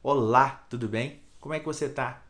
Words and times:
Olá, 0.00 0.64
tudo 0.70 0.86
bem? 0.86 1.18
Como 1.40 1.52
é 1.52 1.58
que 1.58 1.66
você 1.66 1.88
tá? 1.88 2.22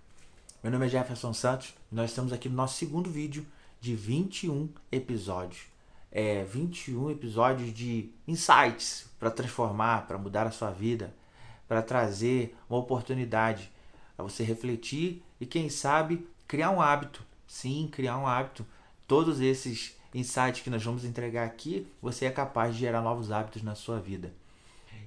Meu 0.63 0.73
nome 0.73 0.87
é 0.87 0.89
Jefferson 0.89 1.35
Santos. 1.35 1.75
Nós 1.93 2.09
estamos 2.09 2.33
aqui 2.33 2.49
no 2.49 2.55
nosso 2.55 2.79
segundo 2.79 3.11
vídeo 3.11 3.47
de 3.79 3.95
21 3.95 4.71
episódios. 4.91 5.67
É 6.11 6.45
21 6.45 7.11
episódios 7.11 7.75
de 7.75 8.11
insights 8.27 9.11
para 9.19 9.31
transformar, 9.31 10.07
para 10.07 10.17
mudar 10.17 10.47
a 10.47 10.51
sua 10.51 10.71
vida, 10.71 11.15
para 11.69 11.83
trazer 11.83 12.57
uma 12.71 12.79
oportunidade 12.79 13.71
a 14.17 14.23
você 14.23 14.43
refletir 14.43 15.23
e 15.39 15.45
quem 15.45 15.69
sabe 15.69 16.27
criar 16.49 16.71
um 16.71 16.81
hábito. 16.81 17.23
Sim, 17.47 17.87
criar 17.93 18.17
um 18.17 18.27
hábito. 18.27 18.65
Todos 19.07 19.43
esses 19.43 19.95
insights 20.15 20.63
que 20.63 20.71
nós 20.71 20.83
vamos 20.83 21.05
entregar 21.05 21.45
aqui, 21.45 21.87
você 22.01 22.25
é 22.25 22.31
capaz 22.31 22.73
de 22.73 22.81
gerar 22.81 23.03
novos 23.03 23.31
hábitos 23.31 23.63
na 23.63 23.75
sua 23.75 24.01
vida. 24.01 24.33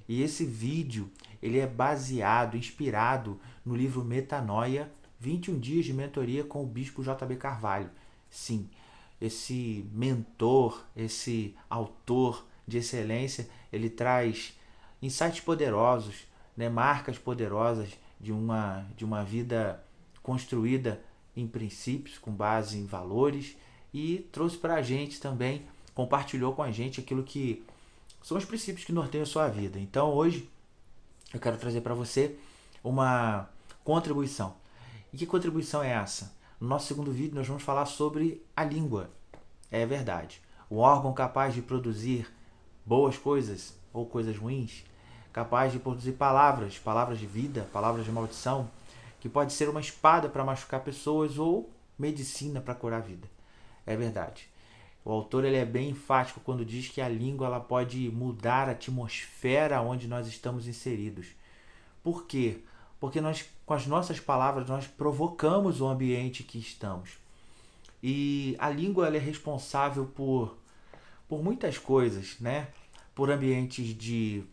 E 0.08 0.22
esse 0.22 0.44
vídeo, 0.44 1.10
ele 1.42 1.58
é 1.58 1.66
baseado, 1.66 2.56
inspirado 2.56 3.40
no 3.64 3.74
livro 3.74 4.04
Metanoia, 4.04 4.90
21 5.18 5.58
dias 5.58 5.84
de 5.84 5.92
mentoria 5.92 6.42
com 6.44 6.62
o 6.62 6.66
bispo 6.66 7.02
JB 7.02 7.36
Carvalho. 7.36 7.90
Sim, 8.28 8.68
esse 9.20 9.88
mentor, 9.92 10.84
esse 10.96 11.54
autor 11.70 12.44
de 12.66 12.78
excelência, 12.78 13.48
ele 13.72 13.88
traz 13.88 14.58
insights 15.00 15.40
poderosos, 15.40 16.26
né, 16.56 16.68
marcas 16.68 17.18
poderosas 17.18 17.90
de 18.20 18.32
uma 18.32 18.86
de 18.96 19.04
uma 19.04 19.24
vida 19.24 19.82
construída 20.22 21.02
em 21.36 21.46
princípios, 21.46 22.18
com 22.18 22.30
base 22.30 22.78
em 22.78 22.86
valores 22.86 23.56
e 23.92 24.26
trouxe 24.32 24.56
para 24.56 24.74
a 24.74 24.82
gente 24.82 25.20
também, 25.20 25.62
compartilhou 25.94 26.54
com 26.54 26.62
a 26.62 26.70
gente 26.70 27.00
aquilo 27.00 27.22
que 27.22 27.64
são 28.22 28.36
os 28.36 28.44
princípios 28.44 28.84
que 28.84 28.92
norteiam 28.92 29.22
a 29.22 29.26
sua 29.26 29.48
vida. 29.48 29.78
Então 29.78 30.10
hoje 30.12 30.48
eu 31.32 31.40
quero 31.40 31.56
trazer 31.56 31.80
para 31.80 31.94
você 31.94 32.36
uma 32.82 33.48
contribuição. 33.84 34.54
E 35.12 35.16
que 35.16 35.26
contribuição 35.26 35.82
é 35.82 35.90
essa? 35.90 36.34
No 36.60 36.68
nosso 36.68 36.86
segundo 36.86 37.10
vídeo 37.10 37.34
nós 37.34 37.46
vamos 37.46 37.62
falar 37.62 37.86
sobre 37.86 38.44
a 38.56 38.64
língua. 38.64 39.10
É 39.70 39.84
verdade. 39.84 40.40
O 40.70 40.76
órgão 40.76 41.12
capaz 41.12 41.54
de 41.54 41.62
produzir 41.62 42.32
boas 42.84 43.18
coisas 43.18 43.74
ou 43.92 44.06
coisas 44.06 44.36
ruins, 44.36 44.84
capaz 45.32 45.72
de 45.72 45.78
produzir 45.78 46.12
palavras, 46.12 46.78
palavras 46.78 47.18
de 47.18 47.26
vida, 47.26 47.68
palavras 47.72 48.04
de 48.04 48.12
maldição, 48.12 48.70
que 49.20 49.28
pode 49.28 49.52
ser 49.52 49.68
uma 49.68 49.80
espada 49.80 50.28
para 50.28 50.44
machucar 50.44 50.80
pessoas 50.80 51.38
ou 51.38 51.70
medicina 51.98 52.60
para 52.60 52.74
curar 52.74 52.98
a 52.98 53.04
vida. 53.04 53.28
É 53.86 53.96
verdade. 53.96 54.51
O 55.04 55.10
autor 55.10 55.44
ele 55.44 55.56
é 55.56 55.64
bem 55.64 55.90
enfático 55.90 56.40
quando 56.40 56.64
diz 56.64 56.88
que 56.88 57.00
a 57.00 57.08
língua 57.08 57.46
ela 57.46 57.60
pode 57.60 58.10
mudar 58.10 58.68
a 58.68 58.72
atmosfera 58.72 59.80
onde 59.80 60.06
nós 60.06 60.28
estamos 60.28 60.68
inseridos. 60.68 61.26
Por 62.02 62.26
quê? 62.26 62.60
Porque 63.00 63.20
nós, 63.20 63.44
com 63.66 63.74
as 63.74 63.86
nossas 63.86 64.20
palavras, 64.20 64.68
nós 64.68 64.86
provocamos 64.86 65.80
o 65.80 65.88
ambiente 65.88 66.44
que 66.44 66.58
estamos. 66.58 67.18
E 68.00 68.54
a 68.58 68.70
língua 68.70 69.06
ela 69.06 69.16
é 69.16 69.20
responsável 69.20 70.06
por, 70.06 70.56
por 71.28 71.42
muitas 71.42 71.78
coisas, 71.78 72.38
né? 72.38 72.68
Por 73.14 73.30
ambientes 73.30 73.96
de 73.96 74.44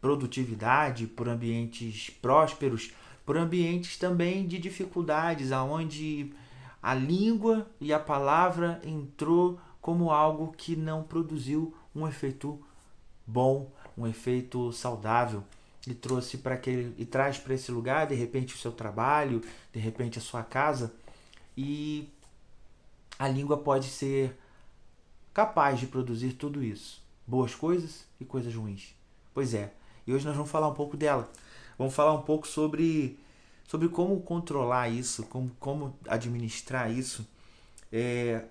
produtividade, 0.00 1.06
por 1.06 1.28
ambientes 1.28 2.10
prósperos, 2.10 2.92
por 3.24 3.36
ambientes 3.36 3.96
também 3.96 4.46
de 4.46 4.58
dificuldades, 4.58 5.52
aonde 5.52 6.32
a 6.82 6.94
língua 6.94 7.66
e 7.80 7.92
a 7.92 7.98
palavra 7.98 8.80
entrou 8.84 9.60
como 9.82 10.10
algo 10.10 10.54
que 10.56 10.76
não 10.76 11.02
produziu 11.02 11.74
um 11.94 12.06
efeito 12.08 12.58
bom, 13.26 13.70
um 13.98 14.06
efeito 14.06 14.72
saudável 14.72 15.44
e 15.86 15.92
trouxe 15.92 16.38
para 16.38 16.54
aquele 16.54 16.94
e 16.96 17.04
traz 17.04 17.36
para 17.36 17.52
esse 17.54 17.70
lugar 17.72 18.06
de 18.06 18.14
repente 18.14 18.54
o 18.54 18.58
seu 18.58 18.70
trabalho, 18.70 19.42
de 19.72 19.80
repente 19.80 20.18
a 20.18 20.22
sua 20.22 20.44
casa 20.44 20.94
e 21.56 22.08
a 23.18 23.28
língua 23.28 23.58
pode 23.58 23.88
ser 23.88 24.38
capaz 25.34 25.80
de 25.80 25.86
produzir 25.86 26.34
tudo 26.34 26.62
isso, 26.62 27.02
boas 27.26 27.54
coisas 27.54 28.06
e 28.20 28.24
coisas 28.24 28.54
ruins. 28.54 28.94
Pois 29.34 29.52
é. 29.52 29.72
E 30.06 30.14
hoje 30.14 30.24
nós 30.24 30.36
vamos 30.36 30.50
falar 30.50 30.68
um 30.68 30.74
pouco 30.74 30.96
dela. 30.96 31.30
Vamos 31.76 31.94
falar 31.94 32.12
um 32.12 32.22
pouco 32.22 32.46
sobre 32.46 33.18
sobre 33.66 33.88
como 33.88 34.20
controlar 34.20 34.88
isso, 34.90 35.24
como, 35.24 35.50
como 35.58 35.96
administrar 36.06 36.90
isso. 36.90 37.26
É, 37.90 38.44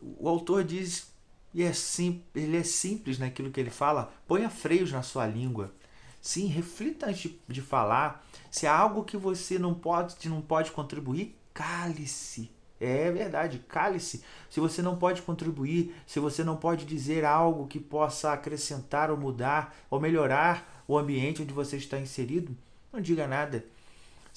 o 0.00 0.28
autor 0.28 0.64
diz, 0.64 1.12
e 1.52 1.62
é 1.62 1.72
sim, 1.72 2.22
ele 2.34 2.56
é 2.56 2.62
simples 2.62 3.18
naquilo 3.18 3.50
que 3.50 3.60
ele 3.60 3.70
fala, 3.70 4.12
ponha 4.26 4.50
freios 4.50 4.92
na 4.92 5.02
sua 5.02 5.26
língua. 5.26 5.72
Sim, 6.20 6.46
reflita 6.46 7.06
antes 7.06 7.32
de, 7.46 7.62
falar. 7.62 8.26
Se 8.50 8.66
há 8.66 8.76
algo 8.76 9.04
que 9.04 9.16
você 9.16 9.58
não 9.58 9.72
pode, 9.72 10.28
não 10.28 10.40
pode 10.40 10.72
contribuir, 10.72 11.36
cale-se. 11.54 12.50
É 12.80 13.10
verdade, 13.10 13.64
cale-se. 13.68 14.22
Se 14.50 14.60
você 14.60 14.82
não 14.82 14.96
pode 14.96 15.22
contribuir, 15.22 15.94
se 16.06 16.20
você 16.20 16.44
não 16.44 16.56
pode 16.56 16.84
dizer 16.84 17.24
algo 17.24 17.66
que 17.66 17.80
possa 17.80 18.32
acrescentar 18.32 19.10
ou 19.10 19.16
mudar 19.16 19.76
ou 19.90 20.00
melhorar 20.00 20.84
o 20.86 20.96
ambiente 20.96 21.42
onde 21.42 21.52
você 21.52 21.76
está 21.76 21.98
inserido, 21.98 22.56
não 22.92 23.00
diga 23.00 23.26
nada 23.26 23.64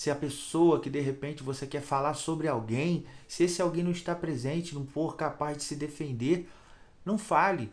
se 0.01 0.09
a 0.09 0.15
pessoa 0.15 0.79
que 0.79 0.89
de 0.89 0.99
repente 0.99 1.43
você 1.43 1.67
quer 1.67 1.83
falar 1.83 2.15
sobre 2.15 2.47
alguém, 2.47 3.05
se 3.27 3.43
esse 3.43 3.61
alguém 3.61 3.83
não 3.83 3.91
está 3.91 4.15
presente, 4.15 4.73
não 4.73 4.83
for 4.83 5.15
capaz 5.15 5.55
de 5.55 5.63
se 5.63 5.75
defender, 5.75 6.49
não 7.05 7.19
fale. 7.19 7.71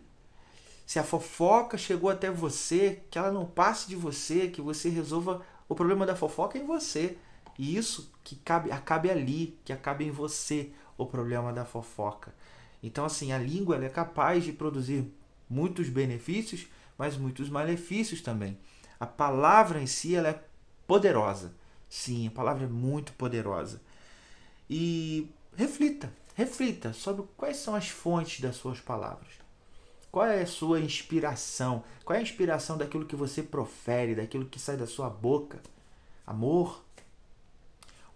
Se 0.85 0.99
a 0.99 1.03
fofoca 1.03 1.79
chegou 1.79 2.11
até 2.11 2.31
você, 2.31 3.03
que 3.11 3.19
ela 3.19 3.33
não 3.33 3.47
passe 3.47 3.89
de 3.89 3.97
você, 3.97 4.49
que 4.49 4.61
você 4.61 4.91
resolva 4.91 5.41
o 5.67 5.75
problema 5.75 6.05
da 6.05 6.15
fofoca 6.15 6.59
em 6.59 6.67
você. 6.67 7.17
E 7.59 7.75
isso 7.75 8.13
que 8.23 8.37
cabe, 8.37 8.71
acabe 8.71 9.11
ali, 9.11 9.59
que 9.65 9.73
acabe 9.73 10.05
em 10.05 10.11
você 10.11 10.71
o 10.99 11.07
problema 11.07 11.51
da 11.51 11.65
fofoca. 11.65 12.35
Então, 12.83 13.07
assim, 13.07 13.33
a 13.33 13.39
língua 13.39 13.83
é 13.83 13.89
capaz 13.89 14.45
de 14.45 14.53
produzir 14.53 15.11
muitos 15.49 15.89
benefícios, 15.89 16.67
mas 16.99 17.17
muitos 17.17 17.49
malefícios 17.49 18.21
também. 18.21 18.59
A 19.01 19.07
palavra 19.07 19.81
em 19.81 19.87
si 19.87 20.15
ela 20.15 20.29
é 20.29 20.45
poderosa. 20.87 21.57
Sim, 21.89 22.27
a 22.27 22.31
palavra 22.31 22.65
é 22.65 22.69
muito 22.69 23.13
poderosa. 23.13 23.81
E 24.69 25.29
reflita, 25.57 26.13
reflita 26.35 26.93
sobre 26.93 27.25
quais 27.37 27.57
são 27.57 27.75
as 27.75 27.89
fontes 27.89 28.41
das 28.41 28.57
suas 28.57 28.81
palavras. 28.81 29.29
Qual 30.11 30.27
é 30.27 30.43
a 30.43 30.47
sua 30.47 30.81
inspiração? 30.81 31.85
Qual 32.05 32.17
é 32.17 32.21
a 32.21 32.23
inspiração 32.23 32.79
daquilo 32.79 33.07
que 33.07 33.17
você 33.17 33.43
profere, 33.43 34.15
daquilo 34.15 34.47
que 34.47 34.59
sai 34.59 34.77
da 34.77 34.87
sua 34.87 35.09
boca? 35.09 35.61
Amor, 36.27 36.85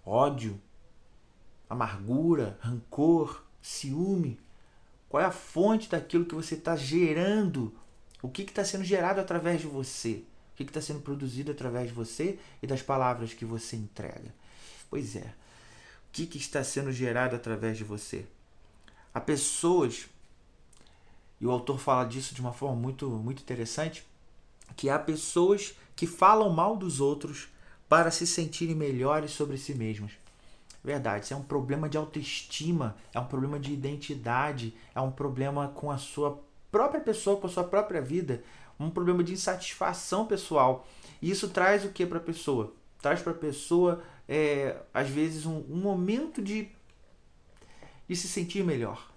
ódio, 0.05 0.61
amargura, 1.69 2.59
rancor, 2.61 3.43
ciúme? 3.61 4.39
Qual 5.09 5.23
é 5.23 5.27
a 5.27 5.33
fonte 5.33 5.91
daquilo 5.91 6.25
que 6.25 6.35
você 6.35 6.55
está 6.55 6.75
gerando? 6.77 7.75
O 8.23 8.29
que 8.29 8.43
está 8.43 8.65
sendo 8.65 8.85
gerado 8.85 9.21
através 9.21 9.61
de 9.61 9.67
você? 9.67 10.23
O 10.53 10.57
que 10.57 10.65
está 10.65 10.81
sendo 10.81 11.01
produzido 11.01 11.51
através 11.51 11.89
de 11.89 11.95
você 11.95 12.39
e 12.63 12.67
das 12.67 12.83
palavras 12.83 13.33
que 13.33 13.45
você 13.45 13.77
entrega? 13.77 14.35
Pois 14.91 15.17
é. 15.17 15.21
O 16.09 16.13
que, 16.13 16.27
que 16.27 16.37
está 16.37 16.63
sendo 16.63 16.93
gerado 16.93 17.35
através 17.35 17.79
de 17.79 17.85
você? 17.85 18.27
Há 19.15 19.21
pessoas, 19.21 20.07
e 21.41 21.47
o 21.47 21.51
autor 21.51 21.79
fala 21.79 22.05
disso 22.05 22.35
de 22.35 22.41
uma 22.41 22.53
forma 22.53 22.77
muito, 22.77 23.09
muito 23.09 23.43
interessante, 23.43 24.07
que 24.77 24.91
há 24.91 24.99
pessoas 24.99 25.75
que 25.97 26.07
falam 26.07 26.51
mal 26.51 26.77
dos 26.77 27.01
outros 27.01 27.49
para 27.89 28.11
se 28.11 28.27
sentirem 28.27 28.75
melhores 28.75 29.33
sobre 29.33 29.57
si 29.57 29.75
mesmos. 29.75 30.13
Verdade, 30.85 31.25
isso 31.25 31.35
é 31.35 31.37
um 31.37 31.43
problema 31.43 31.89
de 31.89 31.97
autoestima, 31.97 32.97
é 33.15 33.21
um 33.21 33.27
problema 33.27 33.59
de 33.59 33.73
identidade, 33.73 34.75
é 34.95 35.01
um 35.01 35.13
problema 35.13 35.69
com 35.69 35.91
a 35.91 35.99
sua 35.99 36.43
própria 36.71 37.01
pessoa, 37.01 37.39
com 37.39 37.47
a 37.47 37.51
sua 37.51 37.65
própria 37.65 38.01
vida 38.01 38.43
um 38.87 38.91
problema 38.91 39.23
de 39.23 39.33
insatisfação 39.33 40.27
pessoal. 40.27 40.87
E 41.21 41.31
isso 41.31 41.49
traz 41.49 41.85
o 41.85 41.91
que 41.91 42.05
para 42.05 42.19
a 42.19 42.23
pessoa? 42.23 42.73
Traz 43.01 43.21
para 43.21 43.33
a 43.33 43.37
pessoa, 43.37 44.03
é, 44.29 44.77
às 44.93 45.09
vezes, 45.09 45.47
um, 45.47 45.65
um 45.69 45.77
momento 45.77 46.43
de, 46.43 46.69
de 48.09 48.17
se 48.17 48.29
sentir 48.29 48.65
melhor. 48.65 49.11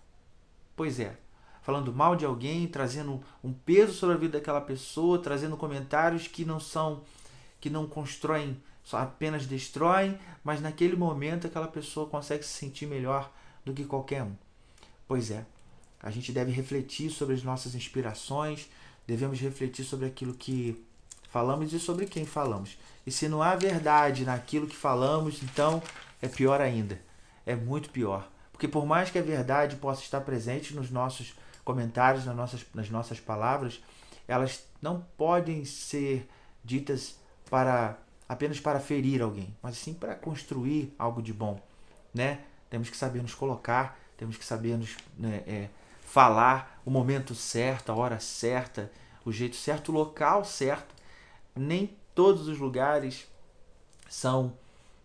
Pois 0.75 0.99
é, 0.99 1.17
falando 1.61 1.93
mal 1.93 2.15
de 2.15 2.25
alguém, 2.25 2.67
trazendo 2.67 3.23
um 3.43 3.51
peso 3.51 3.93
sobre 3.93 4.15
a 4.15 4.19
vida 4.19 4.37
daquela 4.37 4.61
pessoa, 4.61 5.17
trazendo 5.17 5.57
comentários 5.57 6.27
que 6.27 6.45
não 6.45 6.59
são, 6.59 7.01
que 7.59 7.69
não 7.69 7.87
constroem, 7.87 8.61
só 8.83 8.97
apenas 8.97 9.47
destroem, 9.47 10.19
mas 10.43 10.61
naquele 10.61 10.95
momento 10.95 11.47
aquela 11.47 11.67
pessoa 11.67 12.07
consegue 12.07 12.43
se 12.43 12.53
sentir 12.53 12.85
melhor 12.85 13.31
do 13.65 13.73
que 13.73 13.83
qualquer 13.83 14.21
um. 14.21 14.35
Pois 15.07 15.31
é, 15.31 15.43
a 15.99 16.11
gente 16.11 16.31
deve 16.31 16.51
refletir 16.51 17.09
sobre 17.09 17.33
as 17.33 17.41
nossas 17.41 17.73
inspirações, 17.73 18.69
devemos 19.07 19.39
refletir 19.39 19.85
sobre 19.85 20.05
aquilo 20.05 20.33
que 20.33 20.85
falamos 21.29 21.73
e 21.73 21.79
sobre 21.79 22.05
quem 22.05 22.25
falamos. 22.25 22.77
E 23.05 23.11
se 23.11 23.27
não 23.27 23.41
há 23.41 23.55
verdade 23.55 24.25
naquilo 24.25 24.67
que 24.67 24.75
falamos, 24.75 25.43
então 25.43 25.81
é 26.21 26.27
pior 26.27 26.61
ainda. 26.61 26.99
É 27.45 27.55
muito 27.55 27.89
pior. 27.89 28.29
Porque 28.51 28.67
por 28.67 28.85
mais 28.85 29.09
que 29.09 29.19
a 29.19 29.21
verdade 29.21 29.75
possa 29.75 30.01
estar 30.01 30.21
presente 30.21 30.73
nos 30.73 30.89
nossos 30.89 31.35
comentários, 31.63 32.25
nas 32.25 32.35
nossas, 32.35 32.65
nas 32.73 32.89
nossas 32.89 33.19
palavras, 33.19 33.83
elas 34.27 34.65
não 34.81 35.05
podem 35.17 35.65
ser 35.65 36.27
ditas 36.63 37.19
para 37.49 37.97
apenas 38.27 38.59
para 38.59 38.79
ferir 38.79 39.21
alguém, 39.21 39.55
mas 39.61 39.77
sim 39.77 39.93
para 39.93 40.15
construir 40.15 40.93
algo 40.97 41.21
de 41.21 41.31
bom, 41.31 41.61
né? 42.13 42.39
Temos 42.69 42.89
que 42.89 42.97
saber 42.97 43.21
nos 43.21 43.35
colocar, 43.35 43.99
temos 44.17 44.37
que 44.37 44.45
saber 44.45 44.77
nos 44.77 44.97
né, 45.17 45.43
é, 45.45 45.69
falar 46.01 46.74
o 46.85 46.91
momento 46.91 47.33
certo, 47.33 47.91
a 47.91 47.95
hora 47.95 48.19
certa, 48.19 48.91
o 49.25 49.31
jeito 49.31 49.55
certo, 49.55 49.91
o 49.91 49.95
local 49.95 50.45
certo. 50.45 50.93
Nem 51.55 51.95
todos 52.13 52.47
os 52.47 52.59
lugares 52.59 53.27
são 54.07 54.53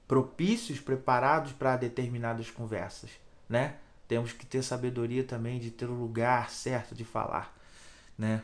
propícios, 0.06 0.80
preparados 0.80 1.52
para 1.52 1.76
determinadas 1.76 2.50
conversas, 2.50 3.10
né? 3.48 3.76
Temos 4.06 4.32
que 4.32 4.44
ter 4.44 4.62
sabedoria 4.62 5.24
também 5.24 5.58
de 5.58 5.70
ter 5.70 5.86
o 5.86 5.94
lugar 5.94 6.50
certo 6.50 6.94
de 6.94 7.04
falar, 7.04 7.56
né? 8.18 8.42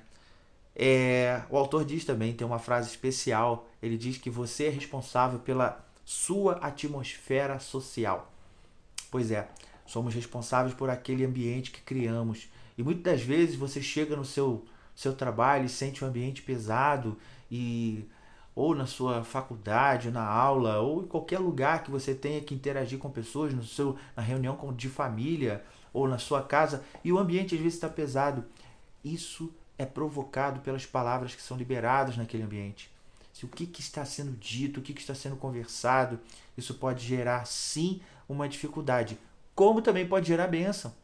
É, 0.74 1.42
o 1.50 1.56
autor 1.56 1.84
diz 1.84 2.04
também, 2.04 2.34
tem 2.34 2.46
uma 2.46 2.58
frase 2.58 2.88
especial, 2.88 3.66
ele 3.82 3.96
diz 3.96 4.18
que 4.18 4.30
você 4.30 4.66
é 4.66 4.70
responsável 4.70 5.38
pela 5.38 5.84
sua 6.04 6.54
atmosfera 6.56 7.58
social. 7.58 8.30
Pois 9.10 9.30
é, 9.30 9.48
somos 9.86 10.14
responsáveis 10.14 10.74
por 10.74 10.90
aquele 10.90 11.24
ambiente 11.24 11.70
que 11.70 11.80
criamos. 11.80 12.48
E 12.76 12.82
muitas 12.82 13.04
das 13.04 13.22
vezes 13.22 13.56
você 13.56 13.80
chega 13.80 14.14
no 14.16 14.24
seu, 14.24 14.64
seu 14.94 15.14
trabalho 15.14 15.64
e 15.64 15.68
sente 15.68 16.04
um 16.04 16.08
ambiente 16.08 16.42
pesado 16.42 17.16
e 17.50 18.06
ou 18.54 18.74
na 18.74 18.86
sua 18.86 19.22
faculdade, 19.22 20.10
na 20.10 20.24
aula, 20.24 20.78
ou 20.78 21.02
em 21.02 21.06
qualquer 21.06 21.38
lugar 21.38 21.84
que 21.84 21.90
você 21.90 22.14
tenha 22.14 22.40
que 22.40 22.54
interagir 22.54 22.98
com 22.98 23.10
pessoas, 23.10 23.52
no 23.52 23.62
seu, 23.62 23.98
na 24.16 24.22
reunião 24.22 24.56
de 24.74 24.88
família 24.88 25.62
ou 25.92 26.08
na 26.08 26.16
sua 26.16 26.42
casa, 26.42 26.82
e 27.04 27.12
o 27.12 27.18
ambiente 27.18 27.54
às 27.54 27.60
vezes 27.60 27.74
está 27.74 27.88
pesado. 27.88 28.44
Isso 29.04 29.52
é 29.76 29.84
provocado 29.84 30.60
pelas 30.60 30.86
palavras 30.86 31.34
que 31.34 31.42
são 31.42 31.56
liberadas 31.56 32.16
naquele 32.16 32.42
ambiente. 32.42 32.90
Se 33.30 33.44
o 33.44 33.48
que, 33.48 33.66
que 33.66 33.82
está 33.82 34.06
sendo 34.06 34.32
dito, 34.32 34.80
o 34.80 34.82
que, 34.82 34.94
que 34.94 35.02
está 35.02 35.14
sendo 35.14 35.36
conversado, 35.36 36.18
isso 36.56 36.72
pode 36.74 37.04
gerar 37.04 37.46
sim 37.46 38.00
uma 38.26 38.48
dificuldade, 38.48 39.18
como 39.54 39.82
também 39.82 40.08
pode 40.08 40.26
gerar 40.26 40.46
bênção, 40.46 40.94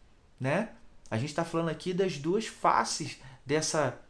né? 0.40 0.70
A 1.12 1.18
gente 1.18 1.28
está 1.28 1.44
falando 1.44 1.68
aqui 1.68 1.92
das 1.92 2.16
duas 2.16 2.46
faces 2.46 3.20
dessa 3.44 4.00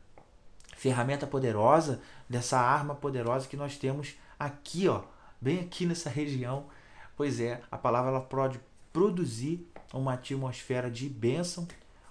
ferramenta 0.77 1.27
poderosa, 1.27 2.01
dessa 2.29 2.61
arma 2.61 2.95
poderosa 2.95 3.49
que 3.49 3.57
nós 3.57 3.77
temos 3.77 4.15
aqui, 4.39 4.87
ó, 4.87 5.03
bem 5.41 5.59
aqui 5.59 5.85
nessa 5.85 6.09
região. 6.09 6.67
Pois 7.17 7.41
é, 7.41 7.61
a 7.73 7.77
palavra 7.77 8.13
ela 8.13 8.21
pode 8.21 8.61
produzir 8.93 9.69
uma 9.93 10.13
atmosfera 10.13 10.89
de 10.89 11.09
bênção 11.09 11.67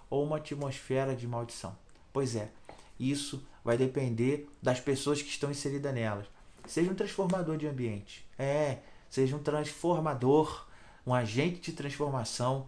ou 0.10 0.26
uma 0.26 0.36
atmosfera 0.36 1.16
de 1.16 1.26
maldição. 1.26 1.74
Pois 2.12 2.36
é, 2.36 2.52
isso 3.00 3.48
vai 3.64 3.78
depender 3.78 4.52
das 4.62 4.82
pessoas 4.82 5.22
que 5.22 5.30
estão 5.30 5.50
inseridas 5.50 5.94
nelas. 5.94 6.28
Seja 6.68 6.92
um 6.92 6.96
transformador 6.96 7.56
de 7.56 7.66
ambiente. 7.66 8.28
É, 8.38 8.80
seja 9.10 9.38
um 9.38 9.40
transformador, 9.42 10.68
um 11.08 11.14
agente 11.14 11.72
de 11.72 11.72
transformação, 11.72 12.68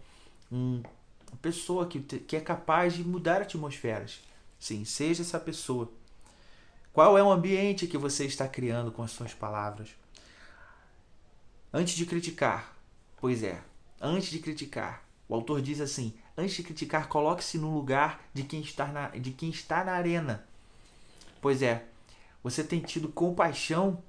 um, 0.50 0.82
uma 1.34 1.38
pessoa 1.42 1.86
que, 1.86 2.00
que 2.00 2.36
é 2.36 2.40
capaz 2.40 2.94
de 2.94 3.02
mudar 3.02 3.42
atmosferas. 3.42 4.20
Sim, 4.58 4.84
seja 4.84 5.22
essa 5.22 5.40
pessoa. 5.40 5.92
Qual 6.92 7.18
é 7.18 7.22
o 7.22 7.30
ambiente 7.30 7.88
que 7.88 7.98
você 7.98 8.24
está 8.24 8.46
criando 8.46 8.92
com 8.92 9.02
as 9.02 9.10
suas 9.10 9.34
palavras? 9.34 9.88
Antes 11.72 11.94
de 11.94 12.06
criticar, 12.06 12.76
pois 13.20 13.42
é, 13.42 13.60
antes 14.00 14.30
de 14.30 14.38
criticar, 14.38 15.02
o 15.28 15.34
autor 15.34 15.60
diz 15.60 15.80
assim: 15.80 16.14
antes 16.36 16.54
de 16.54 16.62
criticar, 16.62 17.08
coloque-se 17.08 17.58
no 17.58 17.74
lugar 17.74 18.22
de 18.32 18.44
quem 18.44 18.60
está 18.60 18.86
na, 18.86 19.08
de 19.08 19.32
quem 19.32 19.50
está 19.50 19.82
na 19.82 19.92
arena. 19.92 20.46
Pois 21.40 21.62
é, 21.62 21.84
você 22.44 22.62
tem 22.62 22.80
tido 22.80 23.08
compaixão, 23.08 24.00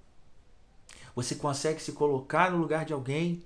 você 1.16 1.34
consegue 1.34 1.82
se 1.82 1.94
colocar 1.94 2.52
no 2.52 2.60
lugar 2.60 2.86
de 2.86 2.94
alguém. 2.94 3.44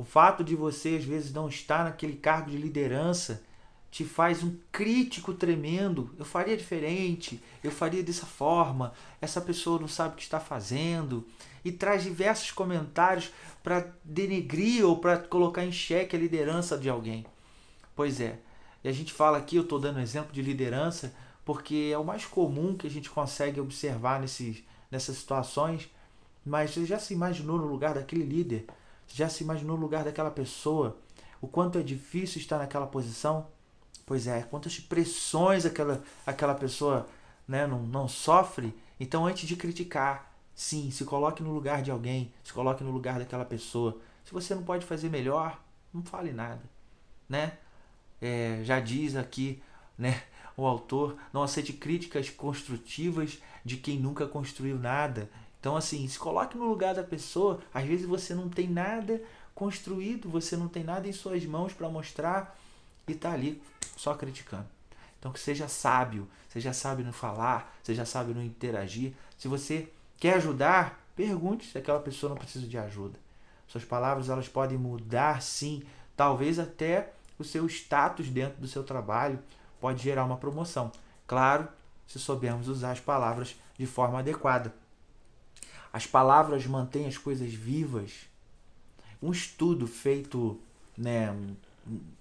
O 0.00 0.04
fato 0.04 0.42
de 0.42 0.56
você 0.56 0.96
às 0.96 1.04
vezes 1.04 1.30
não 1.30 1.46
estar 1.46 1.84
naquele 1.84 2.16
cargo 2.16 2.50
de 2.50 2.56
liderança 2.56 3.42
te 3.90 4.02
faz 4.02 4.42
um 4.42 4.56
crítico 4.72 5.34
tremendo. 5.34 6.10
Eu 6.18 6.24
faria 6.24 6.56
diferente, 6.56 7.38
eu 7.62 7.70
faria 7.70 8.02
dessa 8.02 8.24
forma, 8.24 8.94
essa 9.20 9.42
pessoa 9.42 9.78
não 9.78 9.86
sabe 9.86 10.14
o 10.14 10.16
que 10.16 10.22
está 10.22 10.40
fazendo. 10.40 11.26
E 11.62 11.70
traz 11.70 12.02
diversos 12.02 12.50
comentários 12.50 13.30
para 13.62 13.92
denegrir 14.02 14.86
ou 14.86 14.96
para 14.96 15.18
colocar 15.18 15.66
em 15.66 15.72
xeque 15.72 16.16
a 16.16 16.18
liderança 16.18 16.78
de 16.78 16.88
alguém. 16.88 17.26
Pois 17.94 18.22
é, 18.22 18.38
e 18.82 18.88
a 18.88 18.92
gente 18.92 19.12
fala 19.12 19.36
aqui, 19.36 19.56
eu 19.56 19.64
estou 19.64 19.78
dando 19.78 20.00
exemplo 20.00 20.32
de 20.32 20.40
liderança, 20.40 21.12
porque 21.44 21.90
é 21.92 21.98
o 21.98 22.04
mais 22.06 22.24
comum 22.24 22.74
que 22.74 22.86
a 22.86 22.90
gente 22.90 23.10
consegue 23.10 23.60
observar 23.60 24.18
nesses, 24.18 24.64
nessas 24.90 25.18
situações. 25.18 25.90
Mas 26.42 26.70
você 26.70 26.86
já 26.86 26.98
se 26.98 27.12
imaginou 27.12 27.58
no 27.58 27.66
lugar 27.66 27.92
daquele 27.92 28.24
líder? 28.24 28.64
Já 29.12 29.28
se 29.28 29.44
imaginou 29.44 29.76
no 29.76 29.82
lugar 29.82 30.04
daquela 30.04 30.30
pessoa? 30.30 30.98
O 31.40 31.48
quanto 31.48 31.78
é 31.78 31.82
difícil 31.82 32.40
estar 32.40 32.58
naquela 32.58 32.86
posição? 32.86 33.46
Pois 34.06 34.26
é, 34.26 34.42
quantas 34.42 34.78
pressões 34.78 35.64
aquela, 35.64 36.02
aquela 36.26 36.54
pessoa 36.54 37.06
né, 37.46 37.66
não, 37.66 37.82
não 37.82 38.08
sofre. 38.08 38.74
Então, 38.98 39.26
antes 39.26 39.48
de 39.48 39.56
criticar, 39.56 40.32
sim, 40.54 40.90
se 40.90 41.04
coloque 41.04 41.42
no 41.42 41.52
lugar 41.52 41.82
de 41.82 41.90
alguém, 41.90 42.32
se 42.44 42.52
coloque 42.52 42.84
no 42.84 42.90
lugar 42.90 43.18
daquela 43.18 43.44
pessoa. 43.44 44.00
Se 44.24 44.32
você 44.32 44.54
não 44.54 44.62
pode 44.62 44.86
fazer 44.86 45.08
melhor, 45.08 45.60
não 45.92 46.02
fale 46.02 46.32
nada. 46.32 46.62
Né? 47.28 47.54
É, 48.20 48.60
já 48.62 48.78
diz 48.78 49.16
aqui 49.16 49.62
né, 49.98 50.22
o 50.56 50.66
autor, 50.66 51.16
não 51.32 51.42
aceite 51.42 51.72
críticas 51.72 52.30
construtivas 52.30 53.38
de 53.64 53.76
quem 53.76 53.98
nunca 53.98 54.26
construiu 54.26 54.78
nada. 54.78 55.30
Então, 55.60 55.76
assim, 55.76 56.08
se 56.08 56.18
coloque 56.18 56.56
no 56.56 56.66
lugar 56.66 56.94
da 56.94 57.04
pessoa. 57.04 57.60
Às 57.72 57.84
vezes 57.84 58.06
você 58.06 58.34
não 58.34 58.48
tem 58.48 58.66
nada 58.66 59.20
construído, 59.54 60.28
você 60.28 60.56
não 60.56 60.68
tem 60.68 60.82
nada 60.82 61.06
em 61.06 61.12
suas 61.12 61.44
mãos 61.44 61.72
para 61.72 61.88
mostrar 61.88 62.58
e 63.06 63.12
está 63.12 63.32
ali 63.32 63.62
só 63.96 64.14
criticando. 64.14 64.66
Então 65.18 65.30
que 65.30 65.38
seja 65.38 65.68
sábio, 65.68 66.26
seja 66.48 66.72
sábio 66.72 67.04
no 67.04 67.12
falar, 67.12 67.76
seja 67.82 68.06
sábio 68.06 68.34
no 68.34 68.42
interagir. 68.42 69.12
Se 69.36 69.48
você 69.48 69.92
quer 70.18 70.36
ajudar, 70.36 71.04
pergunte 71.14 71.70
se 71.70 71.76
aquela 71.76 72.00
pessoa 72.00 72.30
não 72.30 72.38
precisa 72.38 72.66
de 72.66 72.78
ajuda. 72.78 73.18
Suas 73.68 73.84
palavras 73.84 74.30
elas 74.30 74.48
podem 74.48 74.78
mudar 74.78 75.42
sim, 75.42 75.82
talvez 76.16 76.58
até 76.58 77.12
o 77.38 77.44
seu 77.44 77.66
status 77.66 78.30
dentro 78.30 78.60
do 78.60 78.66
seu 78.66 78.82
trabalho 78.82 79.38
pode 79.78 80.02
gerar 80.02 80.24
uma 80.24 80.38
promoção. 80.38 80.90
Claro, 81.26 81.68
se 82.06 82.18
soubermos 82.18 82.66
usar 82.66 82.92
as 82.92 83.00
palavras 83.00 83.54
de 83.78 83.86
forma 83.86 84.18
adequada. 84.18 84.74
As 85.92 86.06
palavras 86.06 86.66
mantêm 86.66 87.06
as 87.06 87.18
coisas 87.18 87.52
vivas. 87.52 88.12
Um 89.22 89.32
estudo 89.32 89.86
feito, 89.86 90.60
né, 90.96 91.34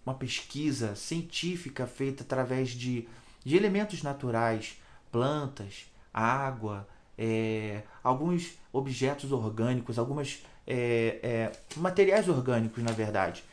uma 0.06 0.14
pesquisa 0.14 0.96
científica 0.96 1.86
feita 1.86 2.24
através 2.24 2.70
de, 2.70 3.08
de 3.44 3.56
elementos 3.56 4.02
naturais, 4.04 4.82
plantas, 5.12 5.86
água, 6.14 6.88
é, 7.18 7.84
alguns 8.04 8.54
objetos 8.72 9.32
orgânicos, 9.32 10.00
algumas 10.00 10.44
é, 10.66 11.20
é, 11.22 11.52
materiais 11.78 12.28
orgânicos, 12.30 12.84
na 12.84 12.92
verdade, 12.92 13.44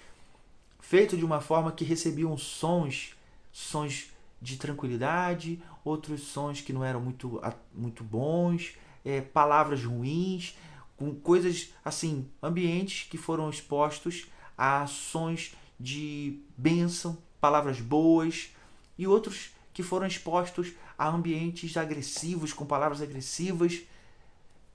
feito 0.81 1.17
de 1.17 1.25
uma 1.25 1.41
forma 1.41 1.73
que 1.73 1.85
recebiam 1.85 2.37
sons, 2.39 3.15
sons 3.53 4.13
de 4.41 4.57
tranquilidade, 4.57 5.61
outros 5.85 6.23
sons 6.23 6.61
que 6.61 6.73
não 6.73 6.85
eram 6.85 7.01
muito, 7.01 7.41
muito 7.75 8.05
bons, 8.05 8.75
é, 9.07 9.21
palavras 9.21 9.85
ruins, 9.85 10.59
com 10.97 11.15
coisas 11.15 11.73
assim, 11.85 12.29
ambientes 12.43 13.07
que 13.09 13.17
foram 13.17 13.49
expostos 13.49 14.27
a 14.59 14.83
ações 14.83 15.55
de 15.79 16.41
bênção, 16.57 17.17
palavras 17.41 17.81
boas, 17.81 18.51
e 18.99 19.07
outros 19.07 19.51
que 19.73 19.83
foram 19.83 20.07
expostos 20.07 20.73
a 20.99 21.09
ambientes 21.09 21.77
agressivos, 21.77 22.53
com 22.53 22.67
palavras 22.67 23.01
agressivas. 23.01 23.83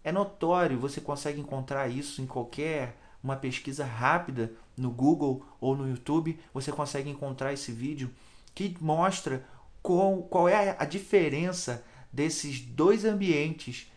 É 0.04 0.12
notório, 0.12 0.80
você 0.80 1.02
consegue 1.02 1.42
encontrar 1.42 1.88
isso 1.90 2.22
em 2.22 2.26
qualquer 2.26 2.98
uma 3.24 3.36
pesquisa 3.36 3.84
rápida 3.84 4.54
no 4.78 4.90
Google 4.90 5.46
ou 5.60 5.76
no 5.76 5.88
YouTube, 5.88 6.40
você 6.54 6.72
consegue 6.72 7.10
encontrar 7.10 7.54
esse 7.54 7.72
vídeo 7.72 8.10
que 8.56 8.76
mostra 8.80 9.46
qual, 9.82 10.24
qual 10.24 10.48
é 10.48 10.76
a 10.80 10.86
diferença 10.86 11.84
desses 12.12 12.60
dois 12.60 13.06
ambientes 13.06 13.92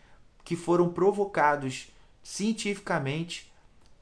que 0.45 0.55
foram 0.55 0.87
provocados 0.87 1.91
cientificamente 2.23 3.51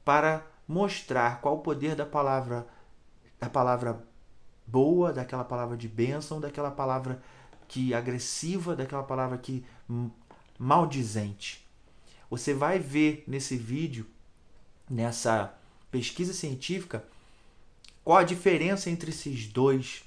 para 0.04 0.46
mostrar 0.68 1.40
qual 1.40 1.56
o 1.56 1.60
poder 1.60 1.96
da 1.96 2.06
palavra 2.06 2.66
da 3.40 3.50
palavra 3.50 4.02
boa, 4.66 5.12
daquela 5.12 5.44
palavra 5.44 5.76
de 5.76 5.88
bênção, 5.88 6.40
daquela 6.40 6.70
palavra 6.70 7.22
que 7.66 7.92
agressiva, 7.92 8.76
daquela 8.76 9.02
palavra 9.02 9.36
que 9.36 9.64
maldizente. 10.58 11.66
Você 12.30 12.54
vai 12.54 12.78
ver 12.78 13.24
nesse 13.26 13.56
vídeo, 13.56 14.06
nessa 14.88 15.54
pesquisa 15.90 16.32
científica, 16.32 17.04
qual 18.02 18.18
a 18.18 18.24
diferença 18.24 18.88
entre 18.88 19.10
esses 19.10 19.46
dois 19.46 20.04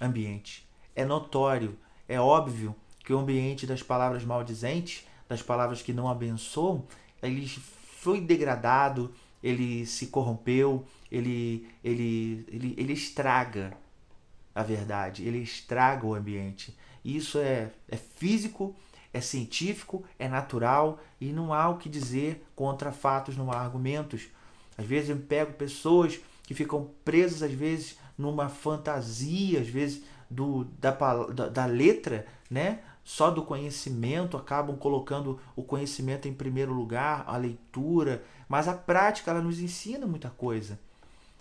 ambientes. 0.00 0.66
É 0.94 1.04
notório, 1.04 1.78
é 2.08 2.20
óbvio 2.20 2.74
que 3.04 3.12
o 3.12 3.18
ambiente 3.18 3.66
das 3.66 3.82
palavras 3.82 4.24
maldizentes, 4.24 5.06
das 5.28 5.42
palavras 5.42 5.82
que 5.82 5.92
não 5.92 6.08
abençoam, 6.08 6.84
ele 7.22 7.48
foi 7.48 8.20
degradado, 8.20 9.12
ele 9.42 9.86
se 9.86 10.06
corrompeu, 10.06 10.84
ele, 11.10 11.68
ele, 11.82 12.44
ele, 12.48 12.74
ele 12.76 12.92
estraga 12.92 13.76
a 14.54 14.62
verdade, 14.62 15.26
ele 15.26 15.38
estraga 15.38 16.06
o 16.06 16.14
ambiente. 16.14 16.76
Isso 17.04 17.38
é, 17.38 17.70
é 17.88 17.96
físico, 17.96 18.74
é 19.12 19.20
científico, 19.20 20.04
é 20.18 20.28
natural 20.28 21.00
e 21.20 21.32
não 21.32 21.52
há 21.52 21.68
o 21.68 21.78
que 21.78 21.88
dizer 21.88 22.46
contra 22.54 22.92
fatos, 22.92 23.36
não 23.36 23.52
há 23.52 23.58
argumentos. 23.58 24.28
Às 24.76 24.86
vezes 24.86 25.10
eu 25.10 25.16
pego 25.16 25.52
pessoas 25.52 26.18
que 26.42 26.54
ficam 26.54 26.90
presas, 27.04 27.42
às 27.42 27.52
vezes, 27.52 27.98
numa 28.16 28.48
fantasia, 28.48 29.60
às 29.60 29.68
vezes, 29.68 30.02
do, 30.30 30.64
da, 30.78 30.90
da, 30.90 31.48
da 31.48 31.66
letra, 31.66 32.26
né? 32.50 32.80
Só 33.06 33.30
do 33.30 33.44
conhecimento, 33.44 34.36
acabam 34.36 34.76
colocando 34.76 35.38
o 35.54 35.62
conhecimento 35.62 36.26
em 36.26 36.34
primeiro 36.34 36.72
lugar, 36.72 37.22
a 37.28 37.36
leitura, 37.36 38.24
mas 38.48 38.66
a 38.66 38.74
prática 38.74 39.30
ela 39.30 39.40
nos 39.40 39.60
ensina 39.60 40.08
muita 40.08 40.28
coisa. 40.28 40.76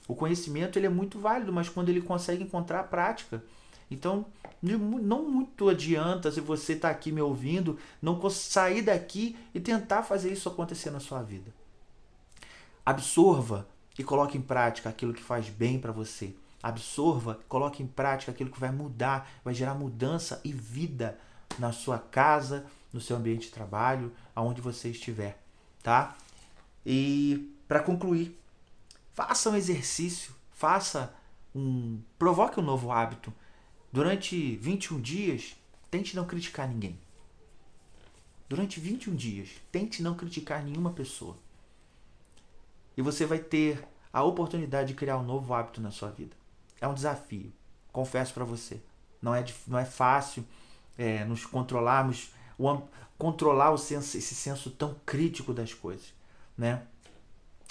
O 0.08 0.14
conhecimento 0.14 0.78
ele 0.78 0.86
é 0.86 0.90
muito 0.90 1.18
válido, 1.18 1.52
mas 1.52 1.68
quando 1.68 1.90
ele 1.90 2.02
consegue 2.02 2.44
encontrar 2.44 2.82
a 2.82 2.84
prática. 2.84 3.44
Então, 3.90 4.28
não 4.62 5.28
muito 5.28 5.68
adianta 5.68 6.32
se 6.32 6.40
você 6.40 6.74
está 6.74 6.92
aqui 6.92 7.12
me 7.12 7.20
ouvindo, 7.20 7.80
não 8.00 8.30
sair 8.30 8.84
daqui 8.84 9.36
e 9.52 9.60
tentar 9.60 10.04
fazer 10.04 10.32
isso 10.32 10.48
acontecer 10.48 10.92
na 10.92 11.00
sua 11.00 11.24
vida. 11.24 11.52
Absorva 12.86 13.68
e 13.98 14.04
coloque 14.04 14.38
em 14.38 14.42
prática 14.42 14.88
aquilo 14.88 15.16
que 15.16 15.24
faz 15.24 15.50
bem 15.50 15.80
para 15.80 15.92
você. 15.92 16.36
Absorva, 16.62 17.40
coloque 17.50 17.82
em 17.82 17.88
prática 17.88 18.32
aquilo 18.32 18.52
que 18.52 18.60
vai 18.60 18.72
mudar, 18.72 19.28
vai 19.44 19.56
gerar 19.56 19.74
mudança 19.74 20.40
e 20.44 20.54
vida 20.54 21.18
na 21.58 21.72
sua 21.72 22.00
casa, 22.00 22.66
no 22.92 23.02
seu 23.02 23.18
ambiente 23.18 23.48
de 23.48 23.54
trabalho, 23.54 24.12
aonde 24.36 24.62
você 24.62 24.90
estiver, 24.90 25.42
tá? 25.84 26.16
E 26.86 27.54
para 27.68 27.80
concluir, 27.80 28.40
faça 29.14 29.50
um 29.50 29.56
exercício, 29.56 30.34
faça 30.52 31.14
um, 31.54 32.00
provoque 32.20 32.60
um 32.60 32.64
novo 32.64 32.92
hábito. 32.92 33.34
Durante 33.92 34.56
21 34.58 35.02
dias, 35.02 35.56
tente 35.90 36.16
não 36.16 36.26
criticar 36.26 36.68
ninguém. 36.68 37.00
Durante 38.48 38.80
21 38.80 39.16
dias, 39.16 39.50
tente 39.72 40.04
não 40.04 40.16
criticar 40.16 40.64
nenhuma 40.64 40.92
pessoa. 40.92 41.38
E 42.96 43.02
você 43.02 43.26
vai 43.26 43.40
ter 43.40 43.86
a 44.14 44.24
oportunidade 44.24 44.90
de 44.90 44.94
criar 44.94 45.18
um 45.18 45.24
novo 45.24 45.54
hábito 45.54 45.82
na 45.82 45.92
sua 45.92 46.10
vida. 46.12 46.36
É 46.80 46.88
um 46.88 46.94
desafio, 46.94 47.52
confesso 47.92 48.34
para 48.34 48.46
você. 48.46 48.80
Não 49.22 49.34
é, 49.34 49.44
não 49.68 49.80
é 49.80 49.86
fácil 49.86 50.46
é, 50.98 51.26
nos 51.26 51.46
controlarmos, 51.46 52.32
o, 52.58 52.82
controlar 53.18 53.72
o 53.72 53.78
senso, 53.78 54.18
esse 54.18 54.36
senso 54.36 54.70
tão 54.72 54.96
crítico 55.06 55.54
das 55.54 55.74
coisas, 55.74 56.14
né? 56.58 56.84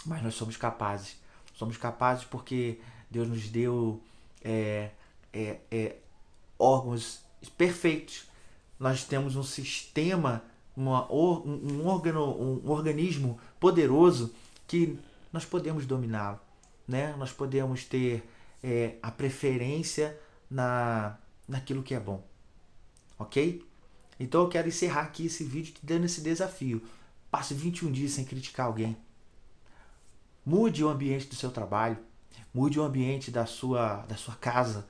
Mas 0.05 0.23
nós 0.23 0.35
somos 0.35 0.57
capazes. 0.57 1.17
Somos 1.55 1.77
capazes 1.77 2.25
porque 2.25 2.79
Deus 3.11 3.29
nos 3.29 3.49
deu 3.49 4.03
é, 4.43 4.91
é, 5.33 5.61
é, 5.71 5.97
órgãos 6.59 7.21
perfeitos. 7.57 8.27
Nós 8.79 9.05
temos 9.05 9.37
um 9.37 9.43
sistema, 9.43 10.43
uma, 10.77 11.11
um, 11.11 11.87
órgano, 11.87 12.25
um 12.25 12.71
organismo 12.71 13.41
poderoso 13.59 14.35
que 14.67 14.99
nós 15.33 15.45
podemos 15.45 15.87
dominá-lo. 15.87 16.41
Né? 16.87 17.15
Nós 17.17 17.33
podemos 17.33 17.85
ter 17.85 18.29
é, 18.63 18.97
a 19.03 19.11
preferência 19.11 20.19
na, 20.51 21.17
naquilo 21.49 21.83
que 21.83 21.95
é 21.95 22.01
bom 22.01 22.23
ok? 23.19 23.65
Então 24.19 24.43
eu 24.43 24.49
quero 24.49 24.69
encerrar 24.69 25.03
aqui 25.03 25.27
esse 25.27 25.45
vídeo 25.45 25.75
te 25.75 25.85
dando 25.85 26.05
esse 26.05 26.21
desafio. 26.21 26.83
Passe 27.31 27.55
21 27.55 27.91
dias 27.91 28.13
sem 28.13 28.25
criticar 28.25 28.67
alguém. 28.67 28.97
Mude 30.45 30.85
o 30.85 30.89
ambiente 30.89 31.27
do 31.27 31.35
seu 31.35 31.51
trabalho, 31.51 31.99
mude 32.53 32.79
o 32.79 32.83
ambiente 32.83 33.31
da 33.31 33.47
sua, 33.47 34.05
da 34.07 34.17
sua 34.17 34.35
casa, 34.35 34.87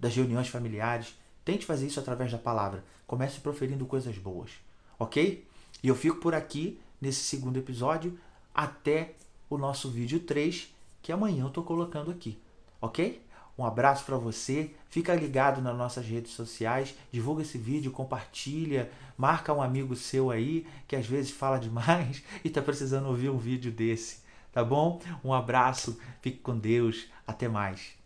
das 0.00 0.14
reuniões 0.14 0.48
familiares. 0.48 1.14
Tente 1.44 1.66
fazer 1.66 1.86
isso 1.86 2.00
através 2.00 2.32
da 2.32 2.38
palavra. 2.38 2.84
Comece 3.06 3.40
proferindo 3.40 3.86
coisas 3.86 4.16
boas, 4.18 4.50
ok? 4.98 5.46
E 5.82 5.88
eu 5.88 5.94
fico 5.94 6.16
por 6.16 6.34
aqui 6.34 6.80
nesse 7.00 7.20
segundo 7.20 7.58
episódio 7.58 8.18
até 8.54 9.14
o 9.48 9.56
nosso 9.56 9.90
vídeo 9.90 10.20
3, 10.20 10.74
que 11.02 11.12
amanhã 11.12 11.42
eu 11.44 11.48
estou 11.48 11.62
colocando 11.62 12.10
aqui, 12.10 12.38
ok? 12.80 13.22
Um 13.58 13.64
abraço 13.64 14.04
para 14.04 14.16
você. 14.16 14.70
Fica 14.88 15.14
ligado 15.14 15.60
nas 15.60 15.76
nossas 15.76 16.06
redes 16.06 16.32
sociais, 16.32 16.94
divulga 17.10 17.42
esse 17.42 17.56
vídeo, 17.58 17.90
compartilha, 17.90 18.90
marca 19.16 19.52
um 19.52 19.62
amigo 19.62 19.96
seu 19.96 20.30
aí 20.30 20.66
que 20.86 20.96
às 20.96 21.06
vezes 21.06 21.30
fala 21.30 21.58
demais 21.58 22.22
e 22.44 22.48
está 22.48 22.60
precisando 22.60 23.06
ouvir 23.08 23.30
um 23.30 23.38
vídeo 23.38 23.72
desse, 23.72 24.18
tá 24.52 24.64
bom? 24.64 25.00
Um 25.24 25.32
abraço, 25.32 25.98
fique 26.20 26.38
com 26.38 26.56
Deus, 26.58 27.06
até 27.26 27.48
mais. 27.48 28.05